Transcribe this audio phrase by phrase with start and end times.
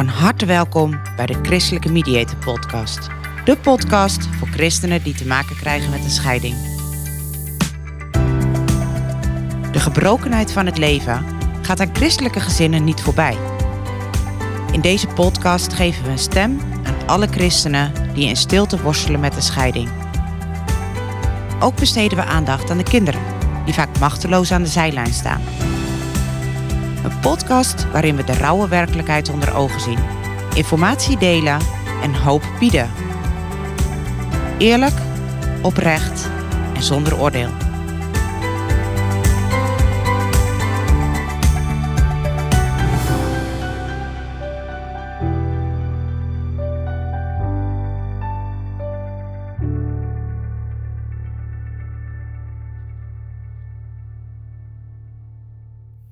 [0.00, 3.08] Van harte welkom bij de Christelijke Mediator Podcast.
[3.44, 6.54] De podcast voor christenen die te maken krijgen met een scheiding.
[9.72, 11.24] De gebrokenheid van het leven
[11.62, 13.36] gaat aan christelijke gezinnen niet voorbij.
[14.72, 19.36] In deze podcast geven we een stem aan alle christenen die in stilte worstelen met
[19.36, 19.88] een scheiding.
[21.58, 23.22] Ook besteden we aandacht aan de kinderen,
[23.64, 25.40] die vaak machteloos aan de zijlijn staan.
[27.04, 29.98] Een podcast waarin we de rauwe werkelijkheid onder ogen zien,
[30.54, 31.58] informatie delen
[32.02, 32.90] en hoop bieden.
[34.58, 34.94] Eerlijk,
[35.62, 36.30] oprecht
[36.74, 37.69] en zonder oordeel.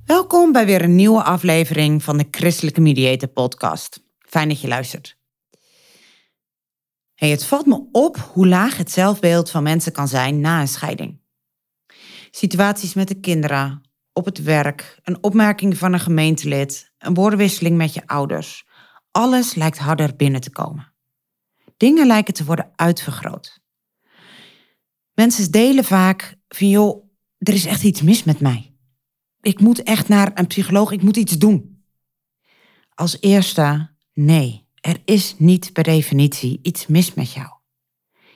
[0.09, 4.03] Welkom bij weer een nieuwe aflevering van de Christelijke Mediator Podcast.
[4.19, 5.19] Fijn dat je luistert.
[7.15, 10.69] Hey, het valt me op hoe laag het zelfbeeld van mensen kan zijn na een
[10.69, 11.21] scheiding.
[12.31, 17.95] Situaties met de kinderen, op het werk, een opmerking van een gemeentelid, een woordenwisseling met
[17.95, 18.67] je ouders.
[19.11, 20.93] Alles lijkt harder binnen te komen.
[21.77, 23.61] Dingen lijken te worden uitvergroot.
[25.15, 28.78] Mensen delen vaak van joh, er is echt iets mis met mij
[29.41, 31.83] ik moet echt naar een psycholoog, ik moet iets doen.
[32.95, 37.49] Als eerste, nee, er is niet per definitie iets mis met jou.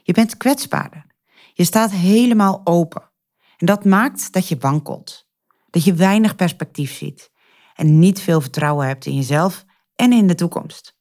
[0.02, 1.06] Je bent kwetsbaarder.
[1.52, 3.10] Je staat helemaal open.
[3.56, 5.28] En dat maakt dat je wankelt.
[5.70, 7.30] Dat je weinig perspectief ziet.
[7.74, 9.64] En niet veel vertrouwen hebt in jezelf
[9.94, 10.96] en in de toekomst.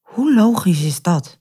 [0.00, 1.40] Hoe logisch is dat?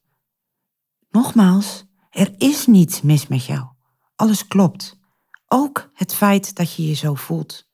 [1.10, 3.68] Nogmaals, er is niets mis met jou.
[4.16, 5.00] Alles klopt.
[5.48, 7.67] Ook het feit dat je je zo voelt.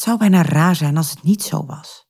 [0.00, 2.08] Het zou bijna raar zijn als het niet zo was.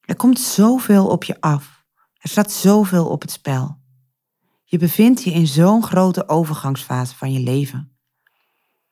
[0.00, 1.84] Er komt zoveel op je af.
[2.14, 3.80] Er staat zoveel op het spel.
[4.64, 7.98] Je bevindt je in zo'n grote overgangsfase van je leven.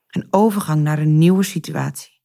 [0.06, 2.22] Een overgang naar een nieuwe situatie.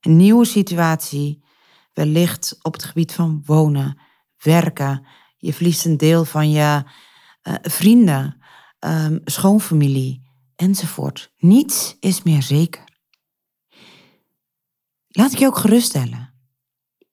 [0.00, 1.44] Een nieuwe situatie,
[1.92, 4.00] wellicht op het gebied van wonen,
[4.36, 5.06] werken.
[5.36, 6.82] Je verliest een deel van je
[7.42, 8.42] uh, vrienden,
[8.78, 10.22] um, schoonfamilie
[10.56, 11.32] enzovoort.
[11.36, 12.93] Niets is meer zeker.
[15.16, 16.34] Laat ik je ook geruststellen.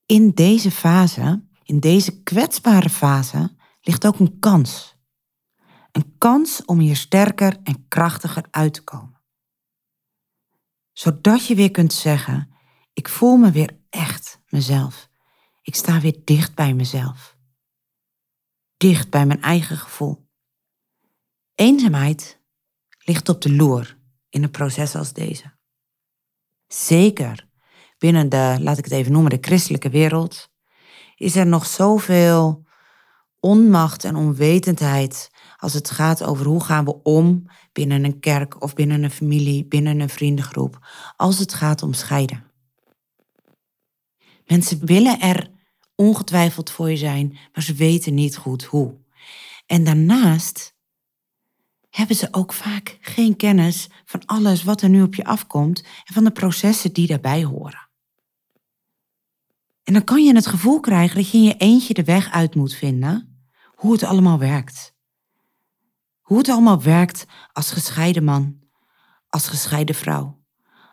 [0.06, 4.96] In deze fase, in deze kwetsbare fase, ligt ook een kans.
[5.92, 9.22] Een kans om hier sterker en krachtiger uit te komen.
[10.92, 12.56] Zodat je weer kunt zeggen,
[12.94, 15.10] ik voel me weer echt mezelf.
[15.62, 17.38] Ik sta weer dicht bij mezelf.
[18.78, 20.30] Dicht bij mijn eigen gevoel.
[21.56, 22.40] Eenzaamheid
[23.00, 23.98] ligt op de loer
[24.30, 25.52] in een proces als deze.
[26.68, 27.50] Zeker
[28.02, 30.50] binnen de, laat ik het even noemen, de christelijke wereld,
[31.16, 32.64] is er nog zoveel
[33.40, 38.74] onmacht en onwetendheid als het gaat over hoe gaan we om binnen een kerk of
[38.74, 42.44] binnen een familie, binnen een vriendengroep, als het gaat om scheiden.
[44.46, 45.52] Mensen willen er
[45.96, 48.96] ongetwijfeld voor je zijn, maar ze weten niet goed hoe.
[49.66, 50.76] En daarnaast
[51.90, 56.14] hebben ze ook vaak geen kennis van alles wat er nu op je afkomt en
[56.14, 57.90] van de processen die daarbij horen.
[59.92, 62.56] En dan kan je het gevoel krijgen dat je in je eentje de weg uit
[62.56, 63.44] moet vinden
[63.76, 64.96] hoe het allemaal werkt.
[66.22, 68.60] Hoe het allemaal werkt als gescheiden man,
[69.30, 70.44] als gescheiden vrouw,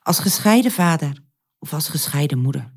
[0.03, 1.25] als gescheiden vader
[1.59, 2.73] of als gescheiden moeder.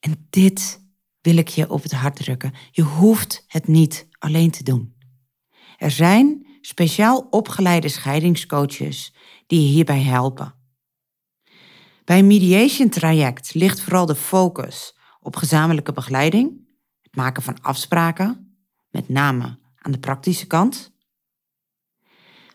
[0.00, 0.84] En dit
[1.20, 2.54] wil ik je op het hart drukken.
[2.70, 4.96] Je hoeft het niet alleen te doen.
[5.76, 9.14] Er zijn speciaal opgeleide scheidingscoaches
[9.46, 10.54] die je hierbij helpen.
[12.04, 14.96] Bij een mediation traject ligt vooral de focus
[15.28, 16.68] op gezamenlijke begeleiding,
[17.02, 18.58] het maken van afspraken,
[18.90, 20.92] met name aan de praktische kant.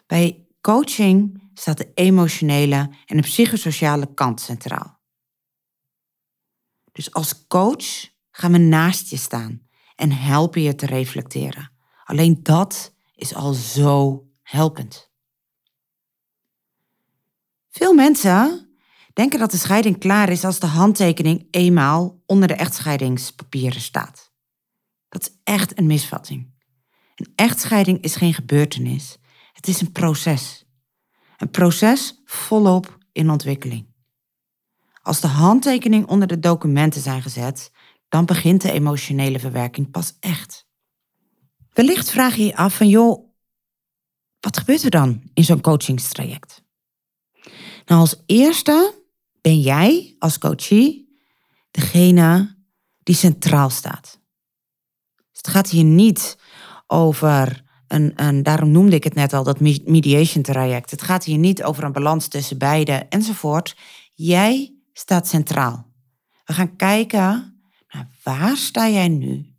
[0.08, 5.00] Bij coaching staat de emotionele en de psychosociale kant centraal.
[6.92, 11.72] Dus als coach gaan we naast je staan en helpen je te reflecteren.
[12.04, 15.12] Alleen dat is al zo helpend.
[17.70, 18.70] Veel mensen
[19.14, 24.32] denken dat de scheiding klaar is als de handtekening eenmaal onder de echtscheidingspapieren staat.
[25.10, 26.54] Dat is echt een misvatting.
[27.16, 29.18] Een echtscheiding is geen gebeurtenis.
[29.52, 30.66] Het is een proces.
[31.38, 33.92] Een proces volop in ontwikkeling.
[35.02, 37.72] Als de handtekening onder de documenten zijn gezet,
[38.08, 40.68] dan begint de emotionele verwerking pas echt.
[41.74, 43.32] Wellicht vraag je je af van joh,
[44.40, 46.64] wat gebeurt er dan in zo'n coachingstraject?
[47.86, 49.03] Nou, als eerste
[49.44, 51.18] ben jij als coachie
[51.72, 52.58] degene
[53.00, 54.22] die centraal staat.
[55.16, 56.38] Dus het gaat hier niet
[56.88, 60.92] over een, een, daarom noemde ik het net al, dat mediation traject.
[60.92, 63.78] Het gaat hier niet over een balans tussen beide enzovoort.
[64.14, 65.92] Jij staat centraal.
[66.46, 69.56] We gaan kijken naar waar sta jij nu?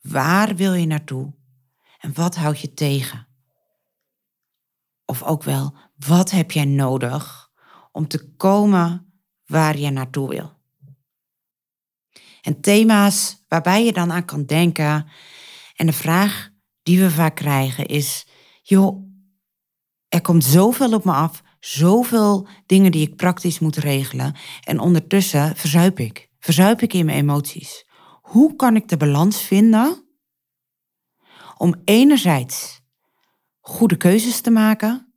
[0.00, 1.34] Waar wil je naartoe?
[1.98, 3.26] En wat houd je tegen?
[5.04, 7.45] Of ook wel, wat heb jij nodig
[7.96, 9.12] om te komen
[9.46, 10.52] waar je naartoe wil?
[12.42, 15.06] En thema's waarbij je dan aan kan denken.
[15.76, 16.50] En de vraag
[16.82, 18.26] die we vaak krijgen is:
[18.62, 19.04] joh,
[20.08, 24.34] er komt zoveel op me af, zoveel dingen die ik praktisch moet regelen.
[24.64, 26.30] En ondertussen verzuip ik.
[26.38, 27.86] Verzuip ik in mijn emoties.
[28.20, 30.04] Hoe kan ik de balans vinden
[31.56, 32.80] om enerzijds
[33.60, 35.15] goede keuzes te maken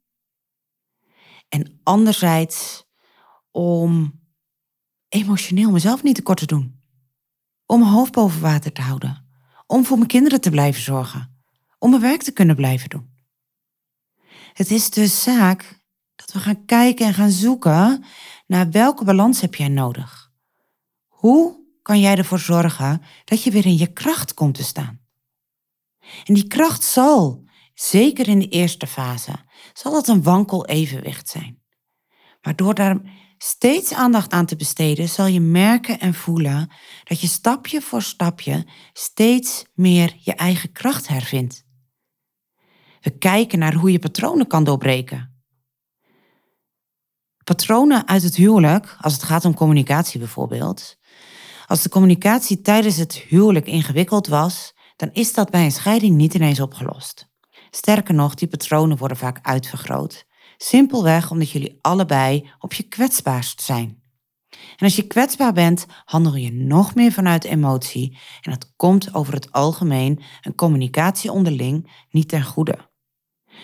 [1.49, 2.85] en anderzijds
[3.51, 4.19] om
[5.09, 6.81] emotioneel mezelf niet tekort te doen.
[7.65, 9.27] Om mijn hoofd boven water te houden.
[9.67, 11.43] Om voor mijn kinderen te blijven zorgen.
[11.79, 13.17] Om mijn werk te kunnen blijven doen.
[14.53, 15.81] Het is dus zaak
[16.15, 18.03] dat we gaan kijken en gaan zoeken
[18.47, 20.31] naar welke balans heb jij nodig.
[21.07, 24.99] Hoe kan jij ervoor zorgen dat je weer in je kracht komt te staan?
[26.23, 27.43] En die kracht zal,
[27.73, 29.31] zeker in de eerste fase,
[29.73, 31.61] zal het een wankel evenwicht zijn.
[32.41, 33.01] Maar door daar
[33.37, 36.71] steeds aandacht aan te besteden, zal je merken en voelen
[37.03, 41.67] dat je stapje voor stapje steeds meer je eigen kracht hervindt.
[43.01, 45.43] We kijken naar hoe je patronen kan doorbreken.
[47.43, 50.97] Patronen uit het huwelijk, als het gaat om communicatie bijvoorbeeld.
[51.67, 56.33] Als de communicatie tijdens het huwelijk ingewikkeld was, dan is dat bij een scheiding niet
[56.33, 57.28] ineens opgelost.
[57.69, 60.25] Sterker nog, die patronen worden vaak uitvergroot.
[60.57, 64.01] Simpelweg omdat jullie allebei op je kwetsbaarst zijn.
[64.49, 69.33] En als je kwetsbaar bent, handel je nog meer vanuit emotie en dat komt over
[69.33, 72.77] het algemeen een communicatie onderling niet ten goede.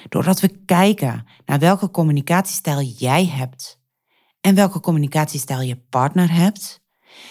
[0.09, 3.79] Doordat we kijken naar welke communicatiestijl jij hebt
[4.41, 6.83] en welke communicatiestijl je partner hebt,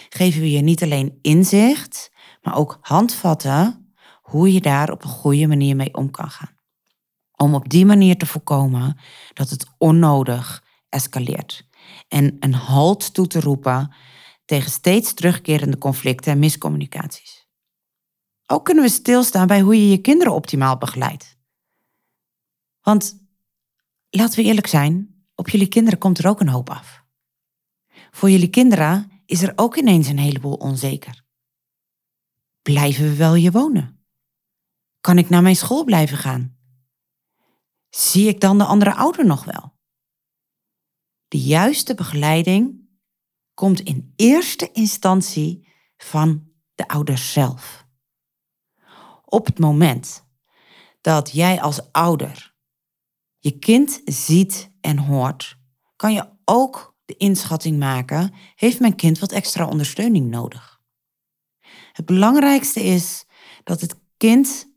[0.08, 2.12] geven we je niet alleen inzicht,
[2.42, 6.53] maar ook handvatten hoe je daar op een goede manier mee om kan gaan.
[7.36, 8.98] Om op die manier te voorkomen
[9.32, 11.66] dat het onnodig escaleert.
[12.08, 13.94] En een halt toe te roepen
[14.44, 17.46] tegen steeds terugkerende conflicten en miscommunicaties.
[18.46, 21.36] Ook kunnen we stilstaan bij hoe je je kinderen optimaal begeleidt.
[22.80, 23.26] Want
[24.10, 27.04] laten we eerlijk zijn, op jullie kinderen komt er ook een hoop af.
[28.10, 31.24] Voor jullie kinderen is er ook ineens een heleboel onzeker.
[32.62, 34.04] Blijven we wel hier wonen?
[35.00, 36.56] Kan ik naar mijn school blijven gaan?
[37.94, 39.78] Zie ik dan de andere ouder nog wel?
[41.28, 42.88] De juiste begeleiding
[43.54, 47.86] komt in eerste instantie van de ouders zelf.
[49.24, 50.26] Op het moment
[51.00, 52.54] dat jij als ouder
[53.38, 55.58] je kind ziet en hoort,
[55.96, 60.80] kan je ook de inschatting maken, heeft mijn kind wat extra ondersteuning nodig?
[61.92, 63.24] Het belangrijkste is
[63.64, 64.72] dat het kind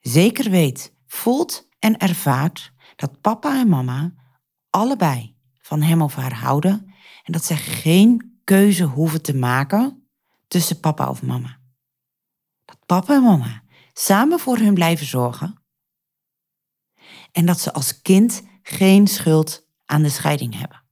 [0.00, 4.12] zeker weet, voelt en ervaart dat papa en mama
[4.70, 10.08] allebei van hem of haar houden en dat zij geen keuze hoeven te maken
[10.48, 11.58] tussen papa of mama.
[12.64, 15.62] Dat papa en mama samen voor hun blijven zorgen
[17.32, 20.82] en dat ze als kind geen schuld aan de scheiding hebben.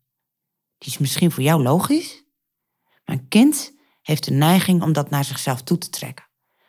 [0.78, 2.25] Die is misschien voor jou logisch,
[3.04, 6.26] maar een kind heeft de neiging om dat naar zichzelf toe te trekken.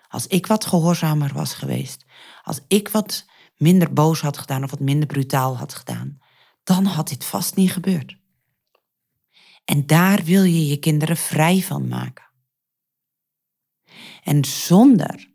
[0.08, 2.06] Als ik wat gehoorzamer was geweest,
[2.44, 3.26] als ik wat
[3.60, 6.20] minder boos had gedaan of wat minder brutaal had gedaan,
[6.64, 8.18] dan had dit vast niet gebeurd.
[9.66, 12.28] En daar wil je je kinderen vrij van maken.
[14.24, 15.34] En zonder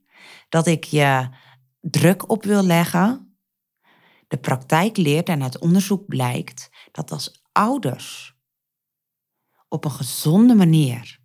[0.48, 1.28] dat ik je
[1.80, 3.36] druk op wil leggen,
[4.28, 8.34] de praktijk leert en het onderzoek blijkt dat als ouders
[9.68, 11.20] op een gezonde manier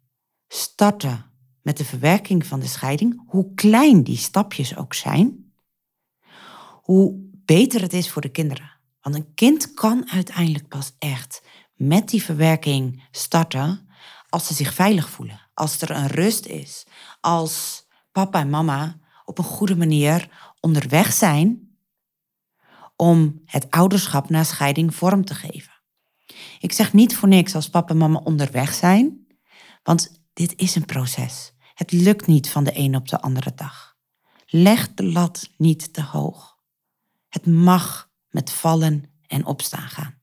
[0.48, 1.26] starten
[1.62, 5.49] met de verwerking van de scheiding, hoe klein die stapjes ook zijn,
[6.90, 8.72] hoe beter het is voor de kinderen.
[9.02, 11.42] Want een kind kan uiteindelijk pas echt
[11.76, 13.90] met die verwerking starten
[14.30, 16.86] als ze zich veilig voelen, als er een rust is,
[17.22, 20.30] als papa en mama op een goede manier
[20.60, 21.78] onderweg zijn
[22.96, 25.74] om het ouderschap na scheiding vorm te geven.
[26.60, 29.28] Ik zeg niet voor niks als papa en mama onderweg zijn,
[29.84, 31.54] want dit is een proces.
[31.74, 33.98] Het lukt niet van de een op de andere dag.
[34.46, 36.58] Leg de lat niet te hoog.
[37.40, 40.22] Het mag met vallen en opstaan gaan.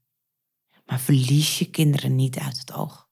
[0.87, 3.09] Maar verlies je kinderen niet uit het oog.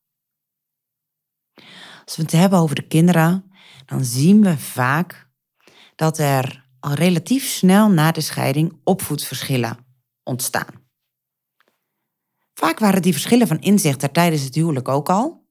[2.04, 3.52] Als we het hebben over de kinderen,
[3.86, 5.30] dan zien we vaak
[5.94, 9.78] dat er al relatief snel na de scheiding opvoedverschillen
[10.22, 10.86] ontstaan.
[12.54, 15.48] Vaak waren die verschillen van inzicht er tijdens het huwelijk ook al.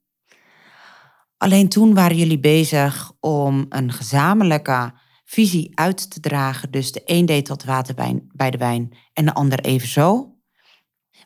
[1.37, 4.93] Alleen toen waren jullie bezig om een gezamenlijke
[5.33, 6.71] visie uit te dragen.
[6.71, 10.37] Dus de een deed wat water bij de wijn en de ander evenzo.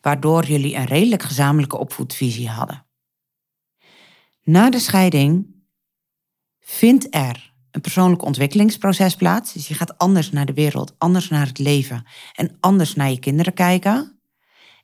[0.01, 2.85] Waardoor jullie een redelijk gezamenlijke opvoedvisie hadden.
[4.43, 5.55] Na de scheiding
[6.59, 9.53] vindt er een persoonlijk ontwikkelingsproces plaats.
[9.53, 13.19] Dus je gaat anders naar de wereld, anders naar het leven en anders naar je
[13.19, 14.19] kinderen kijken.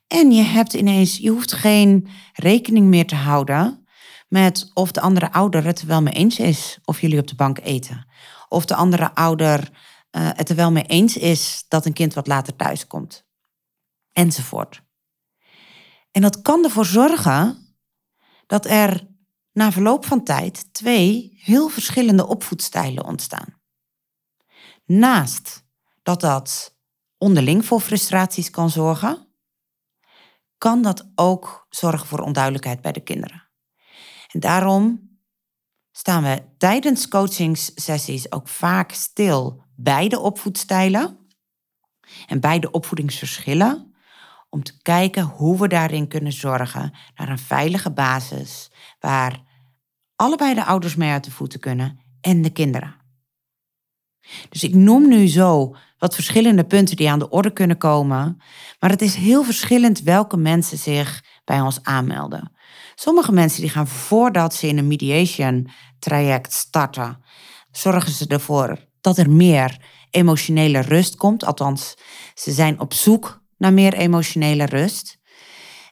[0.06, 3.86] En je hebt ineens, je hoeft geen rekening meer te houden
[4.28, 7.58] met of de andere ouder het wel mee eens is of jullie op de bank
[7.58, 8.06] eten.
[8.54, 12.26] Of de andere ouder uh, het er wel mee eens is dat een kind wat
[12.26, 13.26] later thuis komt.
[14.12, 14.82] Enzovoort.
[16.10, 17.58] En dat kan ervoor zorgen
[18.46, 19.08] dat er
[19.52, 23.60] na verloop van tijd twee heel verschillende opvoedstijlen ontstaan.
[24.84, 25.64] Naast
[26.02, 26.76] dat dat
[27.18, 29.28] onderling voor frustraties kan zorgen,
[30.58, 33.50] kan dat ook zorgen voor onduidelijkheid bij de kinderen.
[34.32, 35.13] En daarom
[35.96, 41.18] staan we tijdens coachingssessies ook vaak stil bij de opvoedstijlen
[42.26, 43.94] en bij de opvoedingsverschillen
[44.50, 48.70] om te kijken hoe we daarin kunnen zorgen naar een veilige basis
[49.00, 49.42] waar
[50.16, 52.94] allebei de ouders mee uit de voeten kunnen en de kinderen.
[54.48, 58.40] Dus ik noem nu zo wat verschillende punten die aan de orde kunnen komen,
[58.78, 62.52] maar het is heel verschillend welke mensen zich bij ons aanmelden.
[62.94, 67.24] Sommige mensen die gaan voordat ze in een mediation traject starten,
[67.70, 69.76] zorgen ze ervoor dat er meer
[70.10, 71.44] emotionele rust komt.
[71.44, 71.94] Althans,
[72.34, 75.18] ze zijn op zoek naar meer emotionele rust.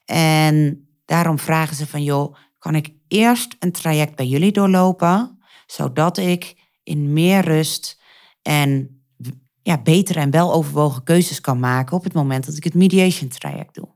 [0.05, 6.17] En daarom vragen ze van, joh, kan ik eerst een traject bij jullie doorlopen, zodat
[6.19, 8.01] ik in meer rust
[8.43, 8.97] en
[9.63, 13.75] ja, betere en weloverwogen keuzes kan maken op het moment dat ik het mediation traject
[13.75, 13.92] doe.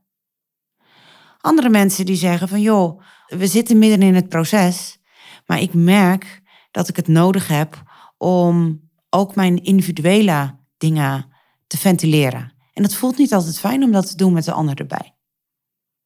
[1.47, 4.99] Andere mensen die zeggen van joh, we zitten midden in het proces,
[5.45, 7.83] maar ik merk dat ik het nodig heb
[8.17, 11.25] om ook mijn individuele dingen
[11.67, 12.53] te ventileren.
[12.73, 15.15] En het voelt niet altijd fijn om dat te doen met de ander erbij.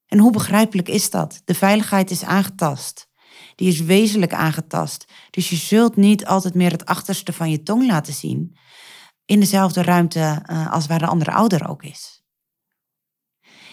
[0.06, 1.42] En hoe begrijpelijk is dat?
[1.46, 3.10] De veiligheid is aangetast.
[3.56, 5.06] Die is wezenlijk aangetast.
[5.30, 8.58] Dus je zult niet altijd meer het achterste van je tong laten zien
[9.26, 12.21] in dezelfde ruimte uh, als waar de andere ouder ook is.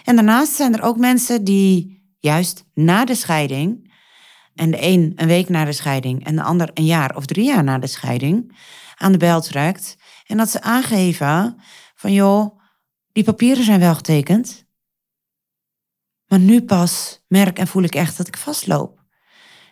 [0.08, 3.92] En daarnaast zijn er ook mensen die juist na de scheiding,
[4.54, 7.44] en de een een week na de scheiding en de ander een jaar of drie
[7.44, 8.56] jaar na de scheiding,
[8.96, 9.96] aan de bel trekt.
[10.26, 11.60] En dat ze aangeven
[11.94, 12.60] van joh,
[13.12, 14.66] die papieren zijn wel getekend,
[16.26, 19.04] maar nu pas merk en voel ik echt dat ik vastloop.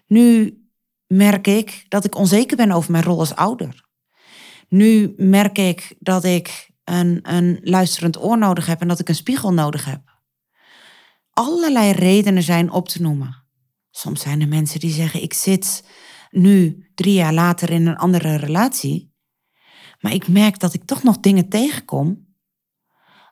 [0.06, 0.58] Nu
[1.06, 3.84] merk ik dat ik onzeker ben over mijn rol als ouder.
[4.68, 9.14] Nu merk ik dat ik een, een luisterend oor nodig heb en dat ik een
[9.14, 10.15] spiegel nodig heb.
[11.38, 13.44] Allerlei redenen zijn op te noemen.
[13.90, 15.88] Soms zijn er mensen die zeggen: Ik zit
[16.30, 19.14] nu drie jaar later in een andere relatie,
[20.00, 22.34] maar ik merk dat ik toch nog dingen tegenkom.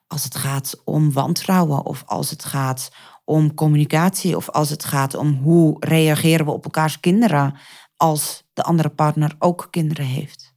[0.07, 2.91] Als het gaat om wantrouwen of als het gaat
[3.25, 7.57] om communicatie of als het gaat om hoe reageren we op elkaars kinderen
[7.97, 10.55] als de andere partner ook kinderen heeft.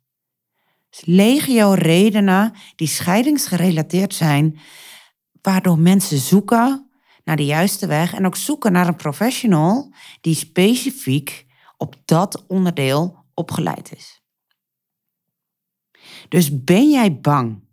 [0.89, 4.59] Dus legio redenen die scheidingsgerelateerd zijn,
[5.41, 6.86] waardoor mensen zoeken
[7.27, 11.45] naar de juiste weg en ook zoeken naar een professional die specifiek
[11.77, 14.21] op dat onderdeel opgeleid is.
[16.29, 17.67] Dus ben jij bang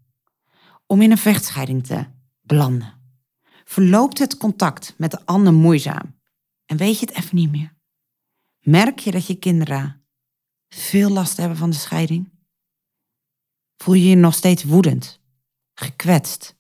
[0.87, 2.07] om in een vechtscheiding te
[2.41, 3.19] belanden?
[3.65, 6.21] Verloopt het contact met de ander moeizaam
[6.67, 7.77] en weet je het even niet meer?
[8.61, 10.07] Merk je dat je kinderen
[10.69, 12.33] veel last hebben van de scheiding?
[13.77, 15.21] Voel je je nog steeds woedend,
[15.75, 16.57] gekwetst,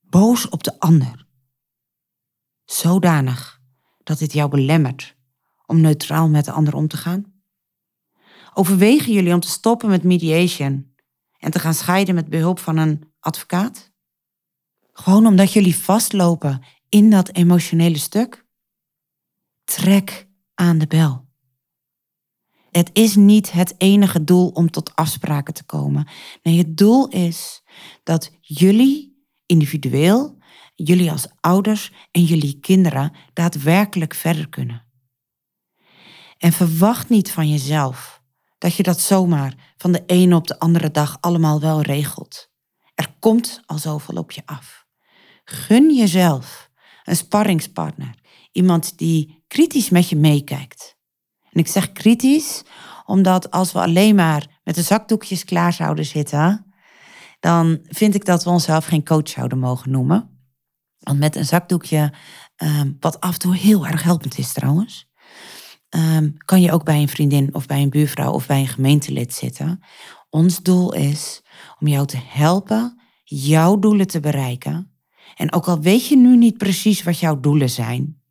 [0.00, 1.28] boos op de ander?
[2.70, 3.60] Zodanig
[4.02, 5.16] dat dit jou belemmert
[5.66, 7.42] om neutraal met de ander om te gaan?
[8.54, 10.94] Overwegen jullie om te stoppen met mediation
[11.38, 13.92] en te gaan scheiden met behulp van een advocaat?
[14.92, 18.46] Gewoon omdat jullie vastlopen in dat emotionele stuk?
[19.64, 21.28] Trek aan de bel.
[22.70, 26.08] Het is niet het enige doel om tot afspraken te komen.
[26.42, 27.62] Nee, het doel is
[28.02, 30.38] dat jullie individueel,
[30.84, 34.84] jullie als ouders en jullie kinderen daadwerkelijk verder kunnen.
[36.38, 38.22] En verwacht niet van jezelf
[38.58, 42.50] dat je dat zomaar van de ene op de andere dag allemaal wel regelt.
[42.94, 44.86] Er komt al zoveel op je af.
[45.44, 46.70] Gun jezelf
[47.04, 48.14] een sparringspartner,
[48.52, 50.96] iemand die kritisch met je meekijkt
[51.50, 52.62] En ik zeg kritisch,
[53.04, 56.74] omdat als we alleen maar met de zakdoekjes klaar zouden zitten,
[57.40, 60.39] dan vind ik dat we onszelf geen coach zouden mogen noemen.
[61.00, 62.12] Want met een zakdoekje,
[62.56, 65.08] ehm, wat af en toe heel erg helpend is trouwens,
[65.88, 69.34] ehm, kan je ook bij een vriendin of bij een buurvrouw of bij een gemeentelid
[69.34, 69.80] zitten.
[70.30, 71.42] Ons doel is
[71.78, 74.94] om jou te helpen jouw doelen te bereiken.
[75.34, 78.22] En ook al weet je nu niet precies wat jouw doelen zijn,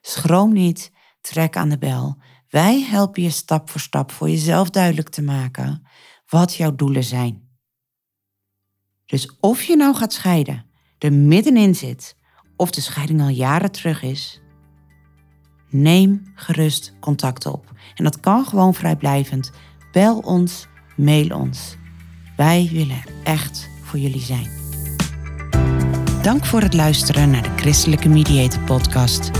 [0.00, 2.16] schroom niet, trek aan de bel.
[2.48, 5.86] Wij helpen je stap voor stap voor jezelf duidelijk te maken
[6.26, 7.50] wat jouw doelen zijn.
[9.06, 10.70] Dus of je nou gaat scheiden,
[11.02, 12.16] er middenin zit
[12.56, 14.40] of de scheiding al jaren terug is,
[15.70, 17.72] neem gerust contact op.
[17.94, 19.50] En dat kan gewoon vrijblijvend.
[19.92, 20.66] Bel ons,
[20.96, 21.76] mail ons.
[22.36, 24.48] Wij willen echt voor jullie zijn.
[26.22, 29.30] Dank voor het luisteren naar de Christelijke Mediator Podcast.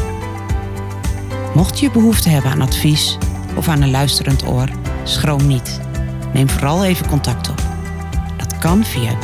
[1.54, 3.18] Mocht je behoefte hebben aan advies
[3.56, 4.68] of aan een luisterend oor,
[5.04, 5.80] schroom niet.
[6.32, 7.62] Neem vooral even contact op.
[8.36, 9.18] Dat kan via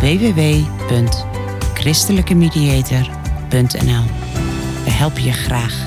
[1.88, 4.04] www.christelijkemediator.nl.
[4.85, 5.87] We helpen je graag.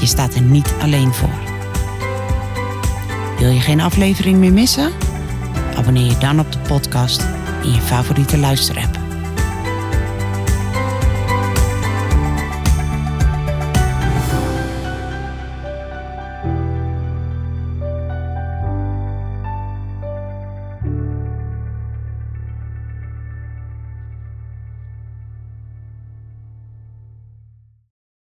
[0.00, 1.38] Je staat er niet alleen voor.
[3.38, 4.92] Wil je geen aflevering meer missen?
[5.76, 7.26] Abonneer je dan op de podcast
[7.62, 9.05] in je favoriete luisterapp.